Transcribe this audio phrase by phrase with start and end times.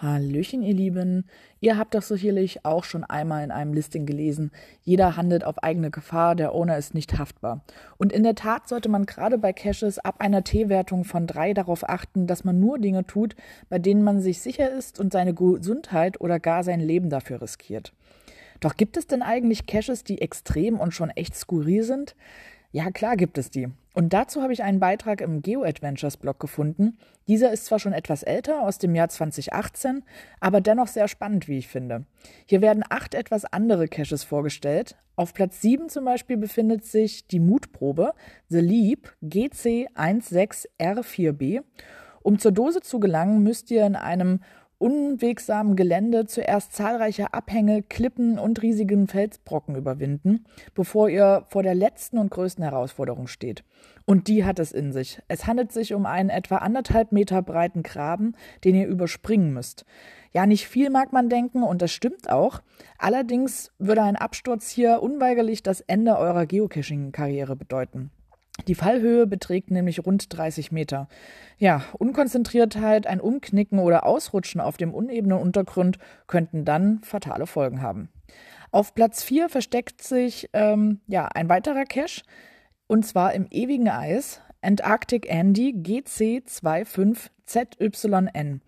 [0.00, 1.28] Hallöchen, ihr Lieben.
[1.60, 4.50] Ihr habt das sicherlich auch schon einmal in einem Listing gelesen.
[4.82, 7.62] Jeder handelt auf eigene Gefahr, der Owner ist nicht haftbar.
[7.98, 11.86] Und in der Tat sollte man gerade bei Caches ab einer T-Wertung von drei darauf
[11.86, 13.36] achten, dass man nur Dinge tut,
[13.68, 17.92] bei denen man sich sicher ist und seine Gesundheit oder gar sein Leben dafür riskiert.
[18.60, 22.16] Doch gibt es denn eigentlich Caches, die extrem und schon echt skurril sind?
[22.72, 23.66] Ja, klar gibt es die.
[23.94, 26.96] Und dazu habe ich einen Beitrag im GeoAdventures Blog gefunden.
[27.26, 30.04] Dieser ist zwar schon etwas älter, aus dem Jahr 2018,
[30.38, 32.04] aber dennoch sehr spannend, wie ich finde.
[32.46, 34.94] Hier werden acht etwas andere Caches vorgestellt.
[35.16, 38.12] Auf Platz 7 zum Beispiel befindet sich die Mutprobe
[38.48, 41.64] The Leap GC16R4B.
[42.22, 44.38] Um zur Dose zu gelangen, müsst ihr in einem
[44.80, 52.16] unwegsamen Gelände zuerst zahlreiche Abhänge, Klippen und riesigen Felsbrocken überwinden, bevor ihr vor der letzten
[52.16, 53.62] und größten Herausforderung steht.
[54.06, 55.20] Und die hat es in sich.
[55.28, 58.32] Es handelt sich um einen etwa anderthalb Meter breiten Graben,
[58.64, 59.84] den ihr überspringen müsst.
[60.32, 62.62] Ja, nicht viel mag man denken, und das stimmt auch.
[62.96, 68.10] Allerdings würde ein Absturz hier unweigerlich das Ende eurer Geocaching-Karriere bedeuten.
[68.68, 71.08] Die Fallhöhe beträgt nämlich rund 30 Meter.
[71.58, 78.08] Ja, Unkonzentriertheit, ein Umknicken oder Ausrutschen auf dem unebenen Untergrund könnten dann fatale Folgen haben.
[78.70, 82.22] Auf Platz 4 versteckt sich ähm, ja, ein weiterer Cache,
[82.86, 88.60] und zwar im ewigen Eis, Antarctic Andy GC25ZYN.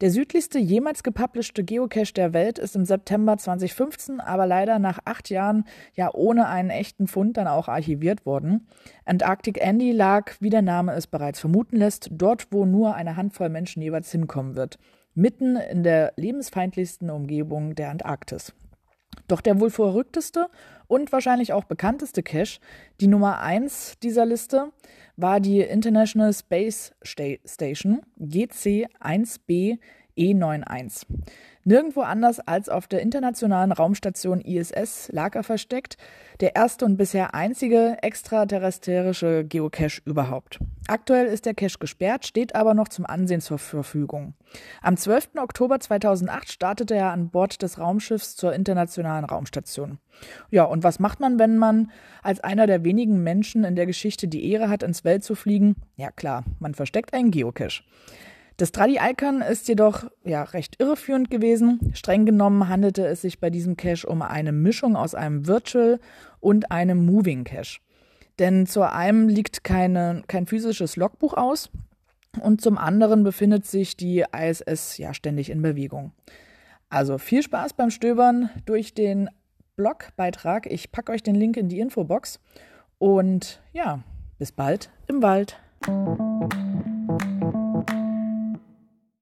[0.00, 5.30] Der südlichste jemals gepublischte Geocache der Welt ist im September 2015, aber leider nach acht
[5.30, 8.66] Jahren ja ohne einen echten Fund dann auch archiviert worden.
[9.04, 13.48] Antarctic Andy lag, wie der Name es bereits vermuten lässt, dort, wo nur eine Handvoll
[13.48, 14.80] Menschen jeweils hinkommen wird.
[15.14, 18.52] Mitten in der lebensfeindlichsten Umgebung der Antarktis.
[19.28, 20.48] Doch der wohl verrückteste
[20.88, 22.60] und wahrscheinlich auch bekannteste Cache,
[23.00, 24.72] die Nummer 1 dieser Liste,
[25.16, 29.78] war die International Space Station GC1b
[30.16, 31.06] E91.
[31.64, 35.96] Nirgendwo anders als auf der internationalen Raumstation ISS lag er versteckt,
[36.40, 40.60] der erste und bisher einzige extraterrestrische Geocache überhaupt.
[40.88, 44.34] Aktuell ist der Cache gesperrt, steht aber noch zum Ansehen zur Verfügung.
[44.82, 45.30] Am 12.
[45.36, 49.98] Oktober 2008 startete er an Bord des Raumschiffs zur internationalen Raumstation.
[50.50, 51.90] Ja, und was macht man, wenn man
[52.22, 55.74] als einer der wenigen Menschen in der Geschichte die Ehre hat, ins Welt zu fliegen?
[55.96, 57.82] Ja klar, man versteckt einen Geocache.
[58.56, 61.92] Das Tradi-Icon ist jedoch ja recht irreführend gewesen.
[61.94, 66.00] Streng genommen handelte es sich bei diesem Cache um eine Mischung aus einem Virtual
[66.40, 67.80] und einem Moving Cache.
[68.38, 71.70] Denn zu einem liegt keine, kein physisches Logbuch aus
[72.40, 76.12] und zum anderen befindet sich die ISS ja ständig in Bewegung.
[76.88, 79.30] Also viel Spaß beim Stöbern durch den
[79.76, 80.66] Blogbeitrag.
[80.66, 82.40] Ich packe euch den Link in die Infobox
[82.98, 84.00] und ja,
[84.38, 85.58] bis bald im Wald.